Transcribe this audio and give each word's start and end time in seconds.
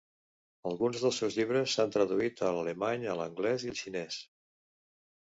Alguns 0.69 1.03
dels 1.03 1.19
seus 1.23 1.37
llibres 1.41 1.77
s'han 1.77 1.95
traduït 1.97 2.43
a 2.49 2.51
l'alemany, 2.57 3.09
a 3.15 3.21
l'anglès 3.23 3.71
i 3.71 3.75
al 3.75 3.81
xinès. 3.85 4.23